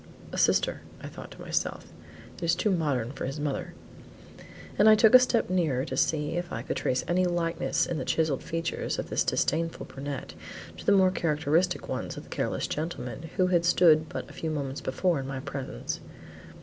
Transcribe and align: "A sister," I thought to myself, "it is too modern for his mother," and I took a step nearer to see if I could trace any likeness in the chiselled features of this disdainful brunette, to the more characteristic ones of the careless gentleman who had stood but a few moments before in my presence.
"A 0.31 0.37
sister," 0.39 0.81
I 0.99 1.07
thought 1.07 1.29
to 1.29 1.41
myself, 1.41 1.93
"it 2.35 2.41
is 2.43 2.55
too 2.55 2.71
modern 2.71 3.11
for 3.11 3.27
his 3.27 3.39
mother," 3.39 3.75
and 4.79 4.89
I 4.89 4.95
took 4.95 5.13
a 5.13 5.19
step 5.19 5.47
nearer 5.47 5.85
to 5.85 5.95
see 5.95 6.37
if 6.37 6.51
I 6.51 6.63
could 6.63 6.77
trace 6.77 7.05
any 7.07 7.25
likeness 7.25 7.85
in 7.85 7.99
the 7.99 8.03
chiselled 8.03 8.41
features 8.41 8.97
of 8.97 9.11
this 9.11 9.23
disdainful 9.23 9.85
brunette, 9.85 10.33
to 10.77 10.85
the 10.87 10.91
more 10.91 11.11
characteristic 11.11 11.87
ones 11.87 12.17
of 12.17 12.23
the 12.23 12.29
careless 12.29 12.65
gentleman 12.65 13.29
who 13.37 13.45
had 13.53 13.63
stood 13.63 14.09
but 14.09 14.27
a 14.27 14.33
few 14.33 14.49
moments 14.49 14.81
before 14.81 15.19
in 15.19 15.27
my 15.27 15.39
presence. 15.39 15.99